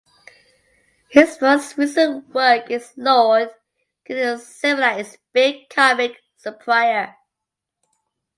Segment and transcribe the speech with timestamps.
[1.09, 3.51] His most recent work is "Lord"
[4.03, 7.15] currently serialized in Big Comic Superior.